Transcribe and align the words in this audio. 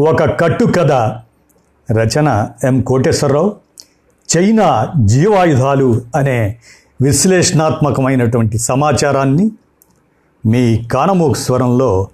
ఒక 0.00 0.40
కట్టు 0.40 0.64
కథ 0.64 0.92
రచన 1.92 2.50
ఎం 2.64 2.80
కోటేశ్వరరావు. 2.80 3.56
చైనా 4.36 4.92
జీవాయుధాలు 5.04 6.02
అనే 6.16 6.58
విశ్లేషణాత్మకమైనటువంటి 7.02 8.58
సమాచారాన్ని 8.58 9.50
మీ 10.46 10.84
కానమోక్ 10.84 11.36
స్వరంలో 11.36 12.08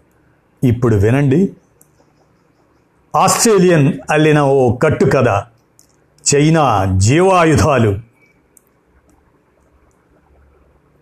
ఇప్పుడు 0.64 0.96
వినండి. 0.96 1.52
ఆస్ట్రేలియన్ 3.16 3.92
అల్లిన 4.10 4.40
ఓ 4.40 4.76
కట్టు 4.76 5.04
కథ 5.04 5.42
చైనా 6.34 6.84
జీవాయుధాలు. 6.96 7.98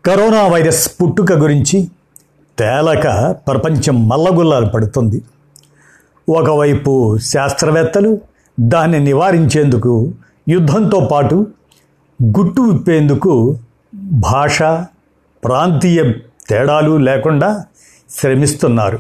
కరోనా 0.05 0.49
వైరస్ 0.49 0.91
పుట్టుక 1.03 1.33
గురించి 1.33 1.91
తేలక 2.59 3.37
ప్రపంచం 3.47 4.09
మల్లగుల్లాలు 4.09 4.67
పడుతుంది. 4.67 5.23
ఒకవైపు 6.29 7.19
శాస్త్రవేత్తలు 7.19 8.19
దాన్ని 8.61 9.01
నివారించేందుకు 9.01 10.12
యుద్ధంతో 10.48 11.09
పాటు 11.12 11.47
గుట్టు 12.39 12.61
విప్పేందుకు 12.61 13.59
భాష 13.95 14.62
ప్రాంతీయ 15.45 16.12
తేడాలు 16.48 16.97
లేకుండా 16.97 17.65
శ్రమిస్తున్నారు. 18.11 18.98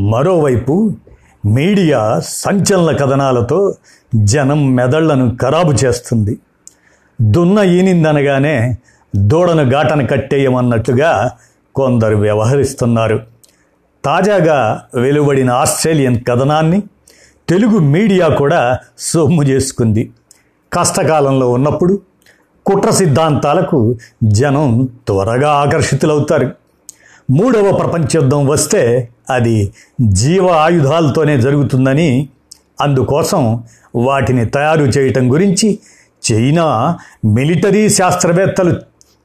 మరోవైపు 0.00 0.92
మీడియా 1.46 2.20
సంచలన 2.24 2.96
కథనాలతో 2.96 3.74
జనం 4.16 4.74
మెదళ్ళను 4.74 5.36
ఖరాబు 5.42 5.72
చేస్తుంది. 5.72 6.38
దున్న 7.20 7.58
ఈనిందనగానే 7.58 8.76
దూడను 9.16 9.70
ఘాటను 9.70 10.06
కట్టేయమన్నట్టుగా 10.06 11.30
కొందరు 11.74 12.16
వ్యవహరిస్తున్నారు. 12.16 13.20
తాజాగా 14.08 14.82
వెలువడిన 14.94 15.50
ఆస్ట్రేలియన్ 15.50 16.20
కథనాన్ని 16.28 16.82
తెలుగు 17.48 17.78
మీడియా 17.78 18.28
కూడా 18.28 18.78
సొమ్ము 18.98 19.42
చేసుకుంది. 19.42 20.10
కష్టకాలంలో 20.72 21.50
ఉన్నప్పుడు 21.52 22.00
కుట్ర 22.66 22.90
సిద్ధాంతాలకు 22.90 23.96
జనం 24.24 24.88
త్వరగా 25.06 25.50
ఆకర్షితులవుతారు. 25.50 26.52
మూడవ 27.30 27.72
ప్రపంచ 27.72 28.04
యుద్ధం 28.14 28.46
వస్తే 28.46 29.08
అది 29.30 29.72
జీవ 30.02 30.48
ఆయుధాలతోనే 30.48 31.40
జరుగుతుందని 31.40 32.28
అందుకోసం 32.80 33.64
వాటిని 33.94 34.46
తయారు 34.46 34.84
చేయటం 34.84 35.32
గురించి 35.32 35.78
చైనా 36.32 36.98
మిలిటరీ 37.24 37.88
శాస్త్రవేత్తలు 37.88 38.76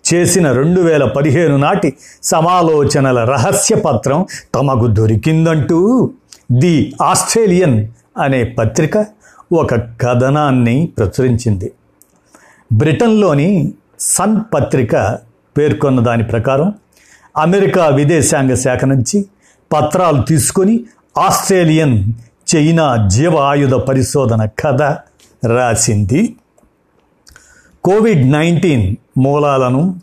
చేసిన 0.06 0.52
రెండు 0.52 0.82
వేల 0.82 1.06
పదిహేను 1.06 1.58
నాటి 1.58 1.94
సమాలోచనల 2.24 3.20
రహస్య 3.24 3.76
పత్రం 3.76 4.26
తమకు 4.56 4.88
దొరికిందంటూ 4.88 6.10
ది 6.52 6.94
ఆస్ట్రేలియన్ 7.02 7.88
అనే 8.18 8.44
పత్రిక 8.44 9.06
ఒక 9.54 9.76
కథనాన్ని 9.76 10.92
ప్రచురించింది. 10.98 11.72
బ్రిటన్లోని 12.74 13.74
సన్ 14.00 14.42
పత్రిక 14.54 15.18
పేర్కొన్న 15.58 16.00
దాని 16.00 16.24
ప్రకారం 16.24 16.74
అమెరికా 17.38 17.88
విదేశాంగ 17.88 18.54
శాఖ 18.54 18.86
నుంచి 18.86 19.26
పత్రాలు 19.72 20.22
తీసుకొని 20.22 20.84
ఆస్ట్రేలియన్ 21.18 22.14
చైనా 22.56 23.08
జీవ 23.08 23.38
ఆయుధ 23.38 23.74
పరిశోధన 23.74 24.46
కథ 24.46 24.82
రాసింది 25.48 26.36
కోవిడ్ 27.84 28.32
నైన్టీన్ 28.32 28.96
మూలాలను 29.18 30.00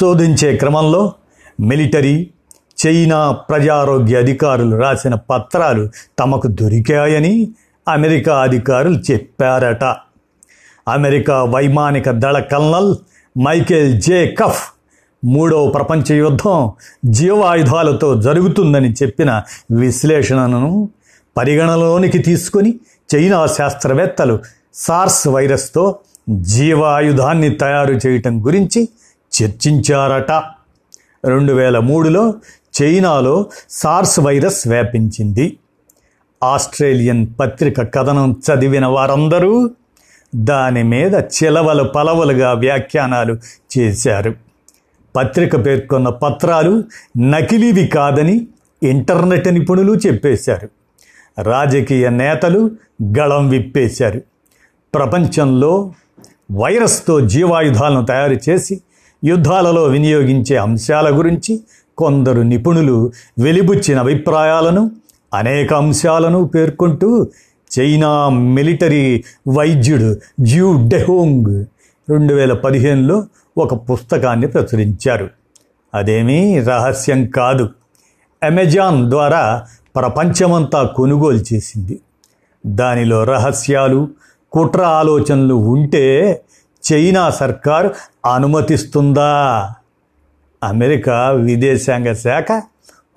శోధించే 0.00 0.56
క్రమంలో 0.56 1.12
మిలిటరీ 1.60 2.30
చైనా 2.86 3.32
ప్రజారోగ్య 3.32 4.16
అధికారులు 4.16 4.76
రాసిన 4.76 5.14
పత్రాలు 5.14 5.88
తమకు 6.18 6.46
దొరికాయని 6.46 7.48
అమెరికా 7.88 8.40
అధికారులు 8.40 8.98
చెప్పారట. 8.98 9.84
అమెరికా 10.88 11.44
వైమానిక 11.44 12.10
దళ 12.10 12.38
కల్నల్ 12.38 12.96
మైకేల్ 13.38 14.00
జే 14.00 14.26
కఫ్ 14.26 14.62
మూడవ 15.24 15.70
ప్రపంచ 15.70 16.14
యుద్ధం 16.14 16.72
జీవాయుధాలతో 17.04 18.20
జరుగుతుందని 18.20 18.92
చెప్పిన 18.92 19.42
విశ్లేషణను 19.70 20.88
పరిగణలోనికి 21.36 22.18
తీసుకొని 22.18 22.80
చైనా 23.14 23.46
శాస్త్రవేత్తలు 23.46 24.38
సార్స్ 24.74 25.28
వైరస్తో 25.28 25.98
జీవాయుధాన్ని 26.28 27.50
తయారు 27.50 27.92
చేయటం 27.92 28.46
గురించి 28.46 28.88
చర్చించారట. 29.42 30.30
రెండు 31.26 31.52
వేల 31.52 31.78
మూడులో 31.78 32.34
చైనాలో 32.82 33.46
సార్స్ 33.70 34.20
వైరస్ 34.20 34.68
వ్యాపించింది. 34.68 35.56
ఆస్ట్రేలియన్ 36.42 37.26
పత్రిక 37.40 37.80
కథనం 37.80 38.32
చదివిన 38.32 38.86
వారందరూ 38.86 39.70
దాని 40.36 40.82
మీద 40.82 41.14
చిలవలు 41.14 41.84
పలవలుగా 41.84 42.52
వ్యాఖ్యానాలు 42.52 43.38
చేశారు. 43.78 44.34
పత్రిక 45.16 45.66
పేర్కొన్న 45.66 46.08
పత్రాలు 46.08 46.84
నకిలీవి 47.18 47.86
కాదని 47.86 48.46
ఇంటర్నెట్ 48.82 49.48
నిపుణులు 49.48 49.92
చెప్పేశారు. 49.92 50.68
రాజకీయ 51.42 52.08
నేతలు 52.08 52.70
గళం 53.18 53.48
విప్పేశారు. 53.48 54.22
ప్రపంచంలో 54.94 55.92
వైరస్తో 56.52 57.20
జీవాయుధాలను 57.20 58.04
తయారు 58.04 58.50
చేసి 58.50 58.80
యుద్ధాలలో 59.24 59.84
వినియోగించే 59.84 60.56
అంశాల 60.56 61.18
గురించి 61.18 61.60
కొందరు 61.98 62.40
నిపుణులు 62.40 63.12
వెలిబుచ్చిన 63.38 63.98
అభిప్రాయాలను 63.98 64.90
అనేక 65.34 65.74
అంశాలను 65.74 66.44
పేర్కొంటూ 66.44 67.28
చైనా 67.80 68.28
మిలిటరీ 68.28 69.24
వైద్యుడు 69.48 70.16
జ్యూ 70.40 70.88
డెహోంగ్ 70.88 71.64
రెండు 72.10 72.34
వేల 72.34 72.52
పదిహేనులో 72.52 73.26
ఒక 73.58 73.74
పుస్తకాన్ని 73.74 74.46
ప్రచురించారు. 74.46 75.30
అదేమీ 75.94 76.60
రహస్యం 76.60 77.26
కాదు. 77.26 77.68
అమెజాన్ 78.42 79.10
ద్వారా 79.10 79.62
ప్రపంచమంతా 79.96 80.82
కొనుగోలు 80.82 81.54
చేసింది. 81.54 82.00
దానిలో 82.66 83.24
రహస్యాలు 83.24 84.08
కుట్ర 84.54 84.82
ఆలోచనలు 84.82 85.54
ఉంటే 85.54 86.04
చైనా 86.84 87.30
సర్కారు 87.30 87.94
అనుమతిస్తుందా? 88.32 89.30
అమెరికా 90.64 91.30
విదేశాంగ 91.30 92.12
శాఖ 92.12 92.62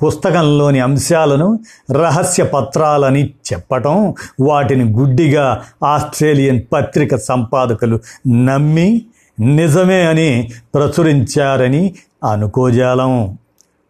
పుస్తకంలోని 0.04 0.80
అంశాలను 0.80 1.60
రహస్య 1.92 2.44
పత్రాలని 2.44 3.34
చెప్పటం 3.54 4.14
వాటిని 4.42 4.86
గుడ్డిగా 4.94 5.46
ఆస్ట్రేలియన్ 5.86 6.62
పత్రిక 6.74 7.16
సంపాదకులు 7.16 8.00
నమ్మి 8.28 9.06
నిజమే 9.40 10.02
అని 10.06 10.52
ప్రచురించారని 10.76 11.84
అనుకోజాలం. 12.32 13.38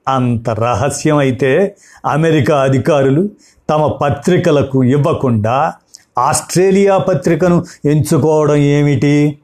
అంత 0.08 0.50
రహస్యం 0.50 1.18
అయితే 1.18 1.76
అమెరికా 2.06 2.62
అధికారులు 2.62 3.30
తమ 3.70 3.88
పత్రికలకు 4.02 4.84
ఇవ్వకుండా 4.84 5.74
ఆస్ట్రేలియా 6.18 6.98
పత్రికను 6.98 7.66
ఎంచుకోవడం 7.86 8.56
ఏమిటి? 8.56 9.40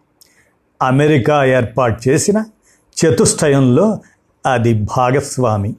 అమెరికా 0.82 1.46
ఏర్పాటు 1.46 2.10
చేసిన 2.10 2.44
చతుష్టయంలో 3.00 4.00
అది 4.46 4.74
భాగస్వామి. 4.74 5.76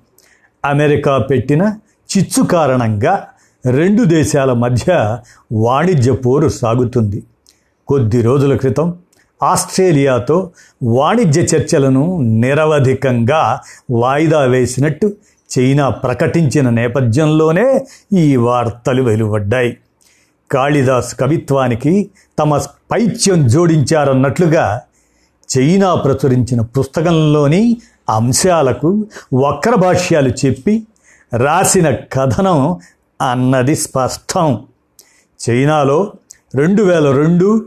అమెరికా 0.64 1.18
పెట్టిన 1.18 1.74
చిచ్చు 2.16 2.42
కారణంగా 2.42 3.26
రెండు 3.70 4.04
దేశాల 4.04 4.52
మధ్య 4.52 5.18
వాణిజ్య 5.52 6.12
పోరు 6.12 6.48
సాగుతుంది. 6.48 7.22
కొద్ది 7.88 8.22
రోజుల 8.22 8.56
క్రితం 8.56 8.98
ఆస్ట్రేలియాతో 9.42 10.50
వాణిజ్య 10.84 11.42
చర్చలను 11.42 12.20
నిరవధికంగా 12.22 13.60
వాయిదా 13.90 14.40
వేసినట్టు 14.40 15.12
చైనా 15.58 15.88
ప్రకటించిన 15.88 16.70
నేపథ్యంలోనే 16.70 17.86
ఈ 18.12 18.36
వార్తలు 18.36 19.02
వెలువడ్డాయి. 19.02 19.76
కాళిదాస్ 20.50 21.14
కవిత్వానికి 21.14 22.10
తమ 22.38 22.56
పైత్యం 22.92 23.48
జోడించారన్నట్లుగా 23.48 24.80
చైనా 25.56 25.94
ప్రచురించిన 25.94 26.60
పుస్తకంలోని 26.60 27.76
అంశాలకు 28.10 29.06
వక్రభాష్యాలు 29.34 30.28
చెప్పి 30.28 30.82
రాసిన 31.36 31.90
కథనం 31.90 32.78
అన్నది 33.30 33.76
స్పష్టం. 33.76 34.64
చైనాలో 35.48 36.12
రెండు 36.54 36.82
వేల 36.82 37.10
రెండు 37.10 37.66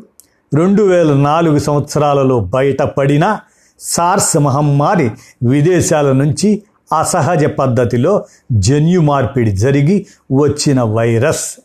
రెండు 0.53 0.83
వేల 0.83 1.13
నాలుగు 1.13 1.59
సంవత్సరాలలో 1.59 2.39
బయటపడిన 2.39 3.39
సార్స్ 3.79 4.37
మహమ్మారి 4.37 5.11
విదేశాల 5.43 6.11
నుంచి 6.11 6.63
అసహజ 6.99 7.45
పద్ధతిలో 7.45 8.25
జన్యు 8.51 8.99
మార్పిడి 8.99 9.51
జరిగి 9.51 10.07
వచ్చిన 10.31 10.81
వైరస్. 10.81 11.57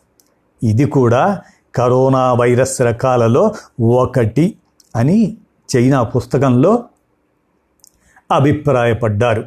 ఇది 0.62 0.84
కూడా 0.84 1.40
కరోనా 1.74 2.32
వైరస్ 2.32 2.82
రకాలలో 2.82 3.54
ఒకటి 3.80 4.54
అని 4.96 5.36
చైనా 5.76 6.02
పుస్తకంలో 6.02 6.84
అభిప్రాయపడ్డారు. 8.30 9.44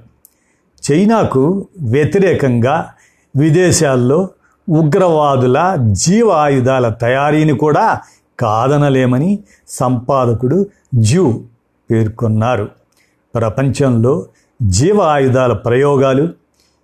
చైనాకు 0.84 1.68
వ్యతిరేకంగా 1.80 2.92
విదేశాల్లో 3.36 4.30
ఉగ్రవాదుల 4.70 5.78
జీవ 5.92 6.30
ఆయుధాల 6.30 6.90
తయారీని 6.90 7.54
కూడా 7.54 8.00
కాదనలేమని 8.40 9.40
సంపాదకుడు 9.68 10.66
జ్యూ 10.96 11.44
పేర్కొన్నారు. 11.92 12.70
ప్రపంచంలో 13.36 14.26
జీవ 14.62 15.02
ఆయుధాల 15.02 15.54
ప్రయోగాలు 15.54 16.30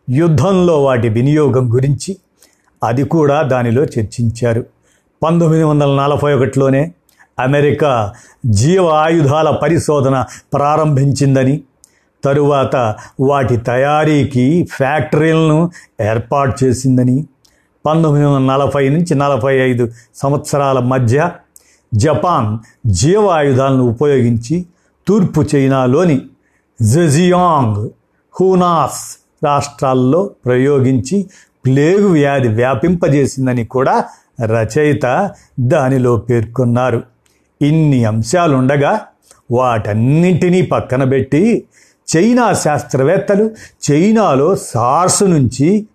యుద్ధంలో 0.09 0.83
వాటి 0.83 1.09
వినియోగం 1.09 1.73
గురించి 1.73 2.17
అది 2.83 3.03
కూడా 3.03 3.41
దానిలో 3.41 3.83
చర్చించారు. 3.83 4.65
పంతొమ్మిది 5.21 5.63
వందల 5.63 5.91
నలభై 6.01 6.33
ఒకటిలోనే 6.33 6.93
అమెరికా 7.39 8.13
జీవ 8.45 8.85
ఆయుధాల 8.89 9.49
పరిశోధన 9.49 10.25
ప్రారంభించిందని 10.53 11.63
తరువాత 12.23 12.75
వాటి 13.19 13.57
తయారీకి 13.57 14.67
ఫ్యాక్టరీలను 14.71 15.59
ఏర్పాటు 16.01 16.65
చేసిందని 16.65 17.27
పంతొమ్మిది 17.85 18.25
వందల 18.25 18.45
నలభై 18.45 18.89
నుంచి 18.89 19.15
నలభై 19.15 19.53
ఐదు 19.59 19.85
సంవత్సరాల 20.15 20.79
మధ్య 20.79 21.31
జపాన్ 21.93 22.49
జీవ 22.91 23.29
ఆయుధాలను 23.29 23.83
ఉపయోగించి 23.83 24.65
తూర్పు 25.07 25.41
చైనాలోని 25.55 26.17
జెజియాంగ్ 26.81 27.81
హూనాస్ 28.35 29.01
రాష్ట్రాల్లో 29.45 30.21
ప్రయోగించి 30.45 31.17
ప్లేగు 31.65 32.07
వ్యాధి 32.07 32.47
వ్యాపింపజేసిందని 32.47 33.65
కూడా 33.65 34.05
రచయిత 34.45 35.31
దానిలో 35.59 36.17
పేర్కొన్నారు. 36.17 37.03
ఇన్ని 37.61 38.05
అంశాలుండగా 38.05 39.01
వాటన్నింటినీ 39.51 40.61
పక్కన 40.61 41.03
పెట్టి 41.03 41.63
చైనా 42.17 42.53
శాస్త్రవేత్తలు 42.53 43.51
చైనాలో 43.91 44.55
సార్స్ 44.55 45.23
నుంచి 45.23 45.87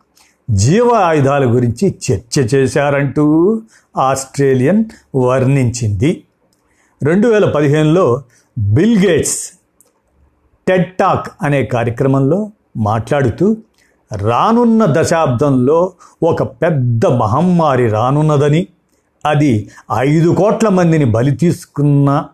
జీవ 0.50 0.90
ఆయుధాల 0.94 1.44
గురించి 1.44 1.94
చర్చ 2.06 2.40
చేశారంటూ 2.54 3.62
ఆస్ట్రేలియన్ 3.96 4.84
వర్ణించింది. 5.16 6.22
రెండు 7.02 7.28
వేల 7.28 7.50
పదిహేనులో 7.50 8.22
బిల్ 8.58 9.06
గేట్స్ 9.06 9.50
టెడ్ 10.68 10.92
టాక్ 10.92 11.26
అనే 11.42 11.64
కార్యక్రమంలో 11.64 12.50
మాట్లాడుతూ 12.76 13.56
రానున్న 14.12 14.86
దశాబ్దంలో 14.88 15.92
ఒక 16.22 16.42
పెద్ద 16.42 17.06
మహమ్మారి 17.06 17.88
రానున్నదని 17.88 18.66
అది 19.26 19.70
ఐదు 19.92 20.28
కోట్ల 20.28 20.68
మందిని 20.68 21.04
బలి 21.04 21.30
తీసుకున్న 21.30 22.24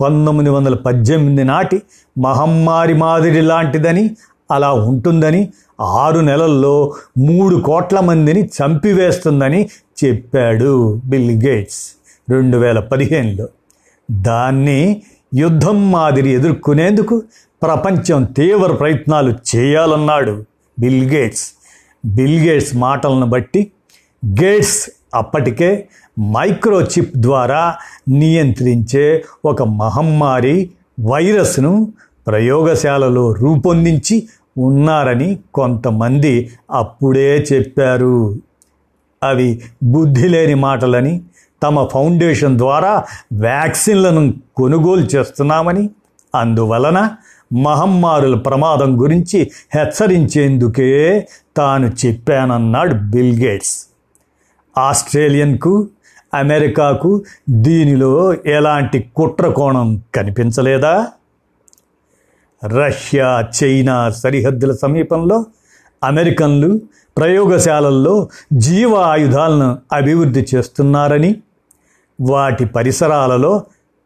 పంతొమ్మిది 0.00 0.50
వందల 0.50 0.74
పద్దెనిమిది 0.74 1.44
నాటి 1.44 1.82
మహమ్మారి 2.18 2.94
మాదిరి 2.94 3.40
లాంటిదని 3.40 4.16
అలా 4.50 4.72
ఉంటుందని 4.72 5.52
ఆరు 5.80 6.20
నెలల్లో 6.20 6.94
మూడు 7.18 7.56
కోట్ల 7.56 8.00
మందిని 8.00 8.46
చంపివేస్తుందని 8.46 9.68
చెప్పాడు 10.04 11.00
బిల్ 11.04 11.46
గేట్స్ 11.46 11.82
రెండు 12.30 12.56
వేల 12.56 12.80
పదిహేనులో. 12.80 13.48
దాన్ని 14.10 15.02
యుద్ధం 15.34 15.90
మాదిరి 15.90 16.30
ఎదుర్కొనేందుకు 16.30 17.22
ప్రపంచం 17.62 18.24
తీవ్ర 18.24 18.72
ప్రయత్నాలు 18.72 19.34
చేయాలన్నాడు 19.56 20.51
బిల్ 20.78 21.10
గేట్స్. 21.12 21.52
బిల్ 22.04 22.48
గేట్స్ 22.48 22.76
మాటలను 22.76 23.26
బట్టి 23.26 23.72
గేట్స్ 24.26 24.90
అప్పటికే 25.14 25.88
మైక్రోచిప్ 26.20 27.12
ద్వారా 27.16 27.76
నియంత్రించే 28.08 29.24
ఒక 29.44 29.62
మహమ్మారి 29.62 30.70
వైరస్ను 31.00 31.92
ప్రయోగశాలలో 32.26 33.32
రూపొందించి 33.32 34.28
ఉన్నారని 34.58 35.38
కొంతమంది 35.54 36.50
అప్పుడే 36.70 37.46
చెప్పారు. 37.52 38.36
అవి 39.22 39.62
బుద్ధి 39.82 40.28
లేని 40.28 40.54
మాటలని 40.54 41.22
తమ 41.62 41.86
ఫౌండేషన్ 41.86 42.58
ద్వారా 42.58 43.04
వ్యాక్సిన్లను 43.32 44.34
కొనుగోలు 44.56 45.00
చేస్తున్నామని 45.00 45.90
అందువలన 46.34 47.10
మహమ్మారుల 47.52 48.34
ప్రమాదం 48.36 49.00
గురించి 49.00 49.50
హెచ్చరించేందుకే 49.74 51.28
తాను 51.56 51.92
చెప్పానన్నాడు 52.06 52.94
బిల్ 52.94 53.44
గేట్స్. 53.44 53.86
ఆస్ట్రేలియన్కు 54.78 55.88
అమెరికాకు 56.34 57.22
దీనిలో 57.50 58.34
ఎలాంటి 58.34 59.10
కుట్ర 59.16 59.48
కోణం 59.48 60.02
కనిపించలేదా? 60.14 61.08
రష్యా 62.66 63.48
చైనా 63.64 64.10
సరిహద్దుల 64.10 64.72
సమీపంలో 64.72 65.44
అమెరికన్లు 66.04 66.80
ప్రయోగశాలల్లో 67.16 68.28
జీవ 68.52 68.94
ఆయుధాలను 68.94 69.78
అభివృద్ధి 69.92 70.46
చేస్తున్నారని 70.54 71.36
వాటి 72.20 72.64
పరిసరాలలో 72.64 73.62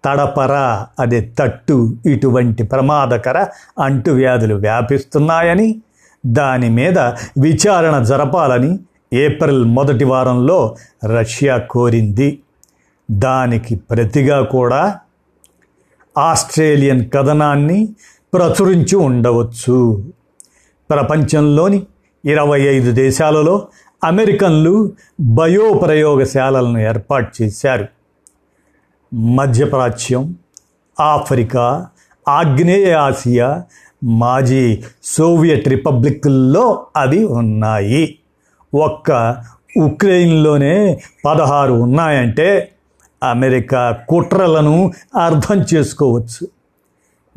తడపర 0.07 0.85
అదే 0.99 1.33
తట్టు 1.39 1.97
ఇటువంటి 2.07 2.63
ప్రమాదకర 2.63 3.47
అంటువ్యాధులు 3.79 4.55
వ్యాపిస్తున్నాయని 4.55 5.83
దాని 6.27 6.71
మీద 6.71 6.99
విచారణ 7.39 8.03
జరపాలని 8.03 8.79
ఏప్రిల్ 9.13 9.65
మొదటి 9.65 10.05
వారంలో 10.05 10.77
రష్యా 11.19 11.57
కోరింది. 11.57 12.39
దానికి 13.11 13.75
ప్రతిగా 13.75 14.43
కూడా 14.43 14.99
ఆస్ట్రేలియన్ 16.19 17.11
కథనాన్ని 17.15 17.89
ప్రచురించి 18.35 18.97
ఉండవచ్చు. 18.97 20.05
ప్రపంచంలోని 20.91 21.87
ఇరవై 22.25 22.61
ఐదు 22.61 22.93
దేశాలలో 22.93 23.69
అమెరికన్లు 24.05 24.93
బయో 25.21 25.73
ప్రయోగశాలలను 25.73 26.79
ఏర్పాటు 26.79 27.43
చేశారు. 27.43 27.96
మధ్యప్రాచ్యం 29.15 30.37
ఆఫ్రికా 31.01 31.87
ఆగ్నేయ 32.29 32.93
ఆసియా 32.93 33.63
మాజీ 34.05 34.83
సోవియట్ 35.05 35.69
రిపబ్లిక్ల్లో 35.69 36.87
అవి 36.97 37.25
ఉన్నాయి. 37.25 38.19
ఒక్క 38.75 39.37
ఉక్రెయిన్లోనే 39.83 41.01
పదహారు 41.25 41.73
ఉన్నాయంటే 41.73 42.73
అమెరికా 43.23 43.99
కుట్రలను 44.09 44.93
అర్థం 45.23 45.65
చేసుకోవచ్చు. 45.75 46.49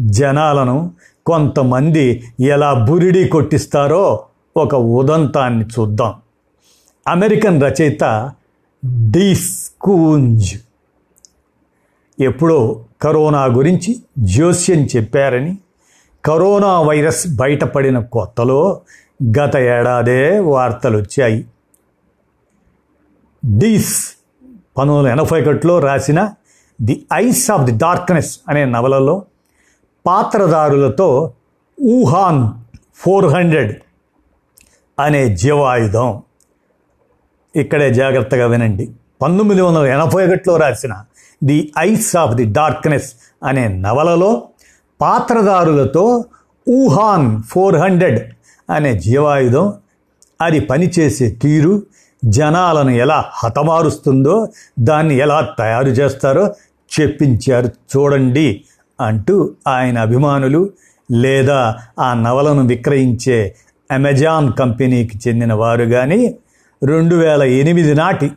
జనాలను 0.01 0.91
కొంతమంది 1.25 2.23
ఎలా 2.39 2.73
బురిడి 2.73 3.27
కొట్టిస్తారో 3.27 4.23
ఒక 4.57 4.75
ఉదంతాన్ని 4.75 5.65
చూద్దాం. 5.65 6.13
అమెరికన్ 7.07 7.63
రచయిత 7.63 8.31
డిస్కూంజ్ 8.85 10.57
ఎప్పుడో 12.19 12.85
కరోనా 13.01 13.45
గురించి 13.45 14.03
జోస్యం 14.17 14.87
చెప్పారని 14.95 15.57
కరోనా 16.25 16.81
వైరస్ 16.81 17.35
బయటపడిన 17.35 17.99
కొత్తలో 17.99 18.81
గత 19.39 19.57
ఏడాదే 19.57 20.39
వార్తలు 20.39 20.97
వచ్చాయి 20.97 21.45
డీస్ 23.57 24.13
పంతొమ్మిది 24.77 24.97
వందల 24.97 25.11
ఎనభై 25.11 25.41
ఒకటిలో 25.41 25.79
రాసిన 25.79 26.33
the 26.81 27.05
eyes 27.13 27.51
of 27.51 27.61
the 27.61 27.77
darkness 27.77 28.39
అనే 28.49 28.65
నవలలో 28.65 29.25
పాత్రదారులతో 30.05 31.33
ఊహాన్ 31.83 32.49
ఫోర్ 32.95 33.25
హండ్రెడ్ 33.25 33.81
అనే 34.99 35.35
జీవాయుధం. 35.35 36.23
ఇక్కడే 37.55 37.93
జాగ్రత్తగా 37.93 38.47
వినండి. 38.47 38.91
పంతొమ్మిది 39.21 39.61
వందల 39.61 39.85
ఎనభై 39.85 40.27
ఒకటిలో 40.27 40.57
రాసిన 40.57 41.03
the 41.41 41.59
eyes 41.89 42.09
of 42.15 42.33
the 42.35 42.45
darkness 42.51 43.09
అనే 43.43 43.65
నవలలో 43.77 44.31
పాత్రదారులతో 44.99 46.05
ఊహాన్ 46.67 47.29
ఫోర్ 47.43 47.75
హండ్రెడ్ 47.75 48.19
అనే 48.69 48.91
జీవాయుధం 48.99 49.67
అది 50.41 50.59
పనిచేసే 50.59 51.27
తీరు 51.41 51.73
జనాలను 52.23 52.93
ఎలా 52.95 53.19
హతమారుస్తుందో 53.43 54.35
దాన్ని 54.79 55.15
ఎలా 55.17 55.37
తయారు 55.59 55.89
చేస్తారో 55.89 56.43
చెప్పించారు 56.91 57.69
చూడండి 57.91 58.47
అంటూ 58.99 59.35
ఆయన 59.67 59.97
అభిమానులు 59.97 60.61
లేదా 61.09 61.59
ఆ 61.99 62.09
నవలను 62.13 62.63
విక్రయించే 62.67 63.39
అమెజాన్ 63.89 64.47
కంపెనీకి 64.59 65.15
చెందిన 65.17 65.53
వారు 65.53 65.85
కానీ 65.85 66.21
రెండు 66.81 67.15
వేల 67.15 67.43
ఎనిమిది 67.53 67.93
నాటి 67.95 68.27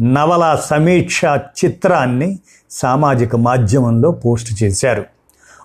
నవల 0.00 0.58
సమీక్ష 0.64 1.24
చిత్రాన్ని 1.64 2.38
సామాజిక 2.70 3.36
మాధ్యమంలో 3.36 4.10
పోస్ట్ 4.10 4.62
చేశారు. 4.62 5.04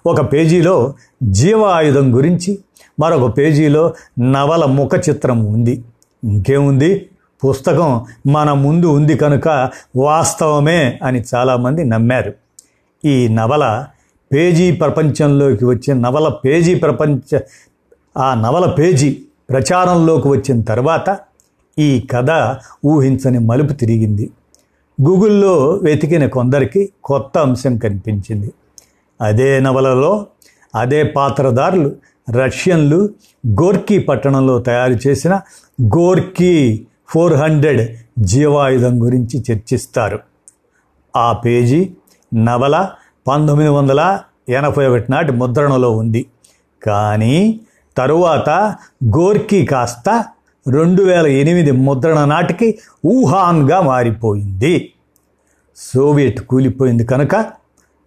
ఒక 0.06 0.34
పేజీలో 0.34 0.94
జీవ 1.24 1.64
ఆయుధం 1.64 2.16
గురించి 2.16 2.60
మరొక 3.00 3.38
పేజీలో 3.38 3.94
నవల 4.20 4.66
ముఖ 4.66 5.10
చిత్రం 5.10 5.46
ఉంది. 5.46 5.84
ఇంకేముంది? 6.24 7.10
పుస్తకం 7.48 8.06
మన 8.28 8.54
ముందు 8.54 8.88
ఉంది 8.88 9.18
కనుక 9.18 9.70
వాస్తవమే 9.96 11.00
అని 11.04 11.24
చాలామంది 11.36 11.84
నమ్మారు. 11.84 12.34
ఈ 13.06 13.28
నవల 13.28 13.86
పేజీ 14.34 14.72
ప్రపంచంలోకి 14.72 15.66
వచ్చిన 15.66 15.98
నవల 15.98 16.28
పేజీ 16.28 16.76
ప్రపంచ 16.76 17.40
ఆ 18.18 18.34
నవల 18.34 18.66
పేజీ 18.66 19.22
ప్రచారంలోకి 19.50 20.28
వచ్చిన 20.28 20.62
తర్వాత 20.62 21.20
ఈ 21.80 22.08
కథ 22.16 22.58
ఊహించని 22.86 23.40
మలుపు 23.40 23.74
తిరిగింది. 23.74 24.30
గూగుల్లో 25.02 25.80
వెతికిన 25.84 26.28
కొందరికి 26.28 26.90
కొత్త 27.04 27.38
అంశం 27.38 27.78
కనిపించింది. 27.78 28.54
అదే 29.22 29.60
నవలలో 29.60 30.28
అదే 30.76 31.04
పాత్రదారులు 31.04 31.96
రష్యన్లు 32.32 33.10
గోర్కీ 33.48 33.98
పట్టణంలో 34.00 34.60
తయారు 34.60 35.08
చేసిన 35.08 35.40
గోర్కీ 35.82 36.86
ఫోర్ 37.10 37.34
హండ్రెడ్ 37.34 37.98
జీవాయుధం 38.20 39.04
గురించి 39.04 39.44
చర్చిస్తారు. 39.52 40.20
ఆ 41.16 41.34
పేజీ 41.34 41.90
నవల 42.36 42.90
పంతొమ్మిది 43.28 43.70
వందల 43.70 44.20
ఎనభై 44.50 44.88
ఒకటి 44.88 45.12
నాటి 45.12 45.32
ముద్రణలో 45.32 45.92
ఉంది. 45.92 46.26
కానీ 46.84 47.60
తరువాత 47.98 48.50
గోర్కీ 49.18 49.66
కాస్త 49.66 50.26
రెండు 50.70 51.04
వేల 51.04 51.28
ఎనిమిది 51.28 51.72
ముద్రణ 51.72 52.26
నాటికి 52.26 52.80
వుహాన్గా 53.06 53.82
మారిపోయింది. 53.82 54.94
సోవియట్ 55.76 56.42
కూలిపోయింది 56.42 57.06
కనుక 57.06 57.46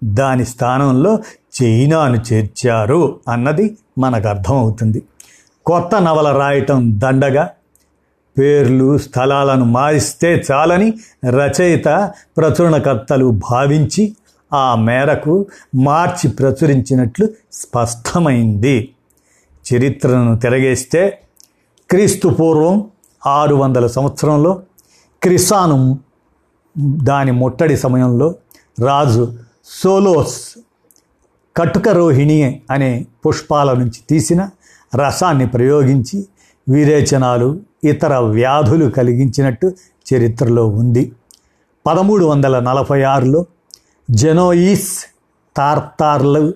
దాని 0.04 0.44
స్థానంలో 0.44 1.18
చైనాను 1.62 2.22
చేర్చారు 2.32 3.20
అన్నది 3.28 3.76
మనకు 3.98 4.28
అర్థమవుతుంది. 4.28 5.02
కొత్త 5.66 6.02
నవల 6.02 6.36
రాయటం 6.36 7.00
దండగా 7.00 7.50
పేర్లు 8.38 8.98
స్థలాలను 8.98 9.64
మారిస్తే 9.64 10.44
చాలని 10.52 10.92
రచయిత 11.24 12.12
ప్రచురణకర్తలు 12.36 13.40
భావించి 13.50 14.16
ఆ 14.52 14.74
మేరకు 14.74 15.46
మార్చి 15.74 16.30
ప్రచురించినట్లు 16.30 17.28
స్పష్టమైంది. 17.52 18.88
చరిత్రను 19.74 20.38
తిరగేస్తే 20.38 21.18
క్రీస్తు 21.92 22.28
పూర్వం 22.28 22.90
ఆరు 23.26 23.54
వందల 23.54 23.86
సంవత్సరంలో 23.86 24.62
క్రిసాను 25.22 25.98
దాని 27.02 27.32
ముట్టడి 27.32 27.76
సమయంలో 27.76 28.34
రాజు 28.80 29.32
సోలోస్ 29.64 30.58
కటుక 31.56 31.88
రోహిణి 31.88 32.62
అనే 32.70 33.06
పుష్పాల 33.26 33.72
నుంచి 33.72 34.00
తీసిన 34.10 34.50
రసాన్ని 34.94 35.46
ప్రయోగించి 35.46 36.26
విరేచనాలు 36.68 37.60
ఇతర 37.84 38.16
వ్యాధులు 38.16 38.90
కలిగించినట్టు 38.90 39.76
చరిత్రలో 40.14 40.68
ఉంది. 40.68 41.12
పదమూడు 41.86 42.24
వందల 42.24 42.60
నలభై 42.60 43.02
ఆరులో 43.02 43.46
జెనోయిస్ 44.10 44.90
తార్తార్లు 45.56 46.54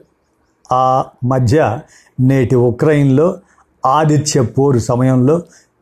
ఆ 0.73 1.05
మధ్య 1.25 1.79
నేటి 2.21 2.57
ఉక్రెయిన్లో 2.57 3.39
ఆదిత్య 3.87 4.43
పోరు 4.43 4.79
సమయంలో 4.79 5.39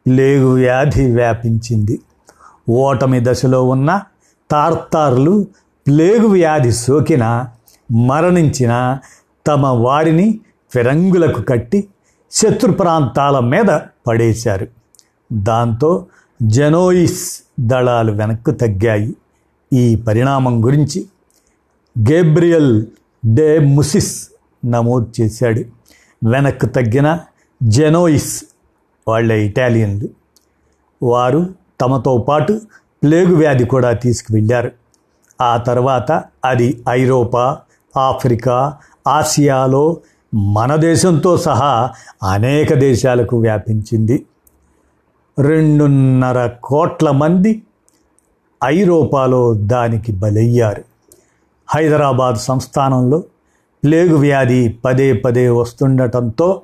ప్లేగు 0.06 0.54
వ్యాధి 0.54 1.14
వ్యాపించింది. 1.14 2.00
ఓటమి 2.68 3.20
దశలో 3.22 3.68
ఉన్న 3.68 4.00
తార్తార్లు 4.50 5.46
ప్లేగు 5.86 6.26
వ్యాధి 6.26 6.72
సోకిన 6.72 7.46
మరణించిన 8.06 8.98
తమ 9.46 9.66
వారిని 9.66 10.40
ఫిరంగులకు 10.74 11.42
కట్టి 11.42 11.88
శత్రు 12.30 12.72
ప్రాంతాల 12.72 13.38
మీద 13.38 13.78
పడేశారు. 14.06 14.66
దాంతో 15.32 16.06
జెనోయిస్ 16.42 17.40
దళాలు 17.60 18.12
వెనక్కు 18.12 18.50
తగ్గాయి. 18.50 19.16
ఈ 19.72 19.96
పరిణామం 19.96 20.64
గురించి 20.64 21.06
గేబ్రియల్ 22.10 22.86
డే 23.26 23.58
ముసిస్ 23.58 24.28
నమోదు 24.66 25.12
చేశాడు. 25.20 25.62
వెనక్కు 26.30 26.66
తగ్గిన 26.66 27.20
జెనోయిస్ 27.64 28.44
వాళ్ళే 29.08 29.46
ఇటాలియన్లు 29.46 30.08
వారు 31.02 31.54
తమతో 31.80 32.18
పాటు 32.18 32.60
ప్లేగు 33.02 33.36
వ్యాధి 33.36 33.64
కూడా 33.64 33.92
తీసుకువెళ్ళారు. 33.92 34.70
ఆ 35.40 35.56
తర్వాత 35.56 36.24
అది 36.44 36.82
ఐరోపా 36.88 37.58
ఆఫ్రికా 37.96 38.76
ఆసియాలో 39.08 39.96
మన 40.34 40.76
దేశంతో 40.76 41.36
సహా 41.36 41.90
అనేక 42.22 42.74
దేశాలకు 42.74 43.40
వ్యాపించింది. 43.40 44.26
రెండున్నర 45.38 46.50
కోట్ల 46.64 47.10
మంది 47.10 47.62
ఐరోపాలో 48.64 49.54
దానికి 49.54 50.12
బలయ్యారు. 50.12 50.84
హైదరాబాద్ 51.68 52.36
సంస్థానంలో 52.36 53.18
ప్లేగు 53.84 54.16
వ్యాధి 54.16 54.76
పదే 54.84 55.12
పదే 55.12 55.48
వస్తుండటంతో 55.48 56.62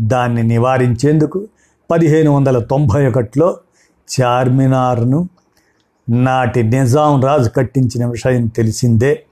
దాన్ని 0.00 0.42
నివారించేందుకు 0.42 1.48
పదిహేను 1.90 2.30
వందల 2.30 2.58
తొంభై 2.58 3.06
ఒకటిలో 3.06 3.56
చార్మినార్ను 4.20 5.28
నాటి 6.08 6.62
నిజాం 6.62 7.20
రాజు 7.20 7.48
కట్టించిన 7.48 8.06
విషయం 8.06 8.46
తెలిసిందే. 8.46 9.22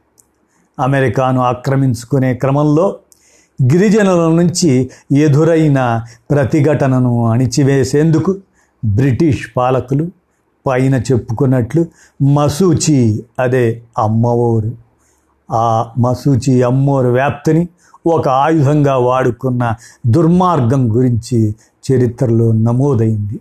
అమెరికాను 0.80 1.40
ఆక్రమించుకునే 1.40 2.34
క్రమంలో 2.34 2.96
గిరిజనుల 3.72 4.32
నుంచి 4.32 4.90
ఎదురైన 5.16 6.02
ప్రతిఘటనను 6.30 7.26
అణిచివేసేందుకు 7.26 8.36
బ్రిటిష్ 8.84 9.46
పాలకులు 9.56 10.08
పైన 10.66 10.94
చెప్పుకున్నట్లు 10.94 11.86
మసూచి 12.22 13.24
అదే 13.38 13.82
అమ్మవోరు. 13.98 14.72
ఆ 15.52 15.92
మసూచి 15.98 16.62
అమ్మోరు 16.62 17.08
వ్యాప్తిని 17.08 17.68
ఒక 18.08 18.28
ఆయుధంగా 18.28 18.96
వాడుకున్న 18.96 19.74
దుర్మార్గం 20.06 20.96
గురించి 20.96 21.54
చరిత్రలో 21.88 22.52
నమోదైంది. 22.52 23.40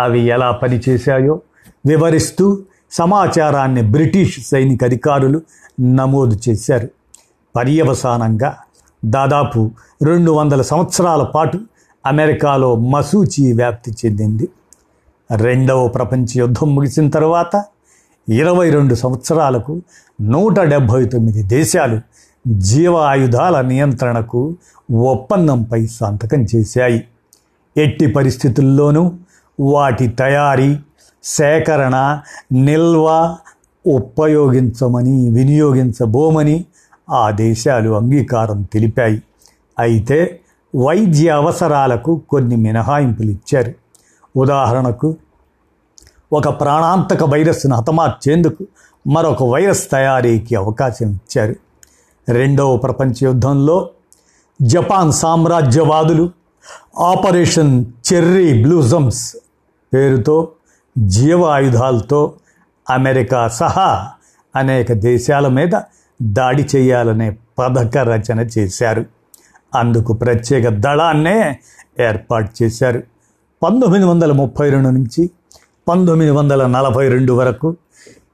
అవి 0.00 0.20
ఎలా 0.20 0.50
పనిచేశాయో 0.50 1.40
వివరిస్తూ 1.86 2.58
సమాచారాన్ని 2.92 3.82
బ్రిటిష్ 3.82 4.40
సైనిక 4.46 4.84
అధికారులు 4.84 5.40
నమోదు 5.80 6.38
చేశారు. 6.48 6.88
పర్యవసానంగా 7.56 8.56
దాదాపు 9.04 9.70
రెండు 10.02 10.30
వందల 10.30 10.62
సంవత్సరాల 10.62 11.22
పాటు 11.22 11.60
అమెరికాలో 12.06 12.76
మసూచి 12.76 13.52
వ్యాప్తి 13.52 13.90
చెందింది. 13.90 14.48
రెండవ 15.36 15.88
ప్రపంచ 15.88 16.26
యుద్ధం 16.36 16.74
ముగిసిన 16.74 17.08
తర్వాత 17.08 17.64
ఇరవై 18.28 18.70
రెండు 18.70 18.94
సంవత్సరాలకు 18.94 19.82
నూట 20.20 20.60
డెబ్భై 20.60 21.04
తొమ్మిది 21.04 21.42
దేశాలు 21.42 22.00
జీవ 22.46 22.96
ఆయుధాల 22.96 23.60
నియంత్రణకు 23.60 24.56
ఒప్పందంపై 24.94 25.86
సంతకం 25.86 26.46
చేశాయి. 26.56 27.04
ఎట్టి 27.76 28.06
పరిస్థితుల్లోనూ 28.06 29.12
వాటి 29.60 30.08
తయారీ 30.08 30.78
సేకరణ 31.24 32.20
నిల్వ 32.52 33.36
ఉపయోగించమని 33.86 35.30
వినియోగించబోమని 35.30 36.64
ఆ 37.10 37.30
దేశాలు 37.30 37.90
అంగీకారం 37.90 38.62
తెలిపాయి. 38.62 39.22
అయితే 39.78 40.40
వైద్య 40.76 41.28
అవసరాలకు 41.28 42.22
కొన్ని 42.28 42.56
మినహాయింపులు 42.56 43.30
ఇచ్చారు. 43.30 43.72
ఉదాహరణకు 44.36 45.16
ఒక 46.32 46.60
ప్రాణాంతక 46.60 47.22
వైరస్ను 47.22 47.76
హతమార్చేందుకు 47.76 48.66
మరొక 49.06 49.42
వైరస్ 49.42 49.90
తయారీకి 49.90 50.54
అవకాశం 50.54 51.10
ఇచ్చారు. 51.10 51.65
రెండవ 52.28 52.76
ప్రపంచ 52.76 53.12
యుద్ధంలో 53.22 53.88
జపాన్ 54.62 55.12
సామ్రాజ్యవాదులు 55.12 56.30
ఆపరేషన్ 56.98 57.84
చెర్రీ 58.12 58.62
బ్లూజమ్స్ 58.62 59.36
పేరుతో 59.94 60.48
జీవ 60.98 61.44
ఆయుధాలతో 61.44 62.32
అమెరికా 62.90 63.48
సహా 63.48 64.08
అనేక 64.56 64.92
దేశాల 64.92 65.48
మీద 65.48 65.70
దాడి 66.22 66.66
చేయాలనే 66.76 67.36
పథక 67.58 67.98
రచన 67.98 68.40
చేశారు. 68.40 69.04
అందుకు 69.74 70.12
ప్రత్యేక 70.12 70.68
దళాన్నే 70.68 71.58
ఏర్పాటు 72.00 72.62
చేశారు. 72.62 73.02
పంతొమ్మిది 73.62 74.04
వందల 74.04 74.32
ముప్పై 74.32 74.70
రెండు 74.70 74.88
నుంచి 74.88 75.30
పంతొమ్మిది 75.88 76.30
వందల 76.30 76.66
నలభై 76.66 77.08
రెండు 77.08 77.32
వరకు 77.32 77.76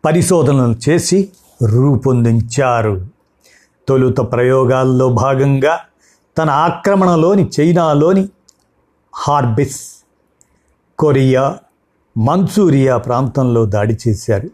పరిశోధనలు 0.05 0.91
చేసి 0.91 1.29
రూపొందించారు. 1.65 3.12
తొలుత 3.89 4.19
ప్రయోగాల్లో 4.19 5.09
భాగంగా 5.09 5.79
తన 6.39 6.51
ఆక్రమణలోని 6.51 7.51
చైనాలోని 7.61 8.29
హార్బిస్ 9.15 9.81
కొరియా 10.99 11.59
మంచూరియా 12.19 12.97
ప్రాంతంలో 12.97 13.67
దాడి 13.67 13.99
చేశారు. 14.09 14.51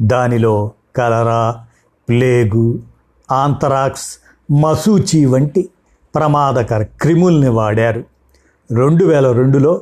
దానిలో 0.00 0.72
కలరా 0.96 1.64
ప్లేగు 2.08 2.78
ఆంతరాక్స్ 3.30 4.08
మసూచి 4.52 5.24
వంటి 5.24 5.68
ప్రమాదకర 6.14 6.82
క్రిముల్ని 6.82 7.48
వాడారు. 7.48 8.04
రెండు 8.74 9.04
వేల 9.04 9.32
రెండులో 9.32 9.80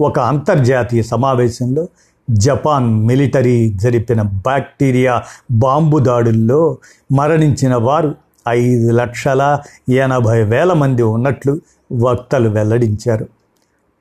ఒక 0.00 0.18
అంతర్జాతీయ 0.18 1.02
సమావేశంలో 1.02 1.88
జపాన్ 2.30 2.94
మిలిటరీ 3.06 3.72
జరిపిన 3.74 4.22
బ్యాక్టీరియా 4.22 5.22
బాంబు 5.50 5.98
దాడుల్లో 5.98 6.78
మరణించిన 7.12 7.74
వారు 7.74 8.14
ఐదు 8.48 8.92
లక్షల 8.92 9.60
ఎనభై 9.88 10.42
వేల 10.42 10.72
మంది 10.72 11.02
ఉన్నట్లు 11.02 11.60
వక్తలు 11.92 12.48
వెల్లడించారు. 12.48 13.26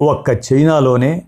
ఒక్క 0.01 0.30
చైనాలోనే 0.30 1.25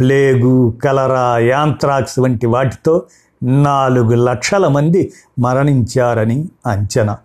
ప్లేగు 0.00 0.74
కలరా 0.84 1.38
యాంత్రాక్స్ 1.38 2.18
వంటి 2.18 2.46
వాటితో 2.46 3.02
నాలుగు 3.42 4.14
లక్షల 4.14 4.68
మంది 4.68 5.12
మరణించారని 5.38 6.48
అంచనా. 6.66 7.18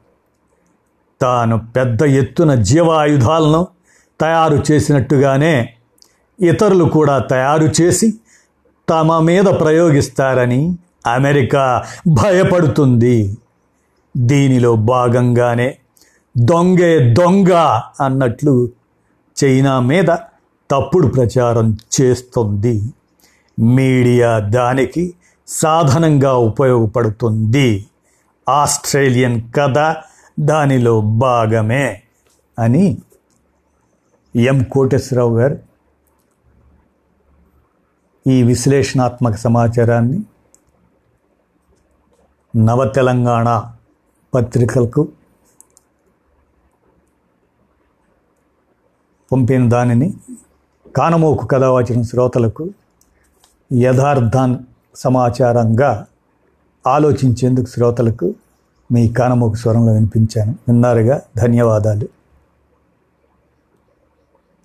తాను 1.22 1.68
పెద్ద 1.76 2.02
ఎత్తున 2.04 2.56
జీవాయుధాలను 2.56 3.68
తయారు 4.22 4.64
చేసినట్టుగానే 4.72 5.74
ఇతరులు 6.42 6.84
కూడా 6.84 7.20
తయారు 7.20 7.70
చేసి 7.82 8.14
తమ 8.90 9.20
మీద 9.20 9.44
ప్రయోగిస్తారని 9.44 10.78
అమెరికా 11.08 11.84
భయపడుతుంది. 12.08 13.38
దీనిలో 14.18 14.76
భాగంగానే 14.76 15.78
దొంగే 16.38 17.14
దొంగ 17.14 17.54
అన్నట్లు 18.02 18.70
చైనా 19.44 19.80
మీద 19.80 20.06
తప్పుడు 20.72 21.08
ప్రచారం 21.08 21.78
చేస్తుంది. 22.02 22.94
మీడియా 23.60 24.40
దానికి 24.40 25.14
సాధనంగా 25.48 26.38
ఉపయోగపడుతుంది. 26.38 27.86
ఆస్ట్రేలియన్ 28.50 29.42
కథ 29.56 29.96
దానిలో 30.40 31.02
భాగమే 31.02 32.04
అని 32.60 32.98
ఎం 34.36 34.64
కోటేశ్వరరావు 34.64 35.40
గారు 35.40 35.60
ఈ 38.28 38.44
విశ్లేషణాత్మక 38.44 39.36
సమాచారాన్ని 39.36 40.24
నవ 42.56 42.86
తెలంగాణ 42.86 43.64
పత్రికలకు 44.34 45.08
పంపిన 49.32 49.70
దానిని 49.70 50.14
కానమోకు 50.98 51.46
కథ 51.46 51.64
వచ్చిన 51.64 52.02
శ్రోతలకు 52.02 52.70
యథార్థాన్ 53.74 54.58
సమాచారంగా 54.96 56.06
ఆలోచించేందుకు 56.88 57.66
శ్రోతలకు 57.66 58.34
మీ 58.92 59.10
కానమోకు 59.10 59.56
స్వరంలో 59.56 59.94
వినిపించాను. 59.94 60.52
విన్నారుగా? 60.52 61.22
ధన్యవాదాలు. 61.38 62.23